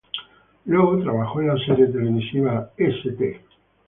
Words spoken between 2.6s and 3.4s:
"St.